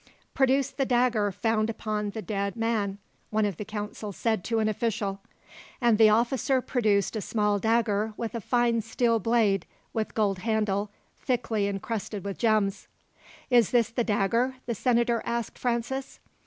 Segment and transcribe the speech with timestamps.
[0.33, 2.97] "Produce the dagger found upon the dead man,"
[3.29, 5.19] one of the council said to an official.
[5.79, 10.89] And the officer produced a small dagger with a fine steel blade and gold handle,
[11.19, 12.87] thickly encrusted with gems.
[13.51, 16.19] "Is this the dagger?" the senator asked Francis.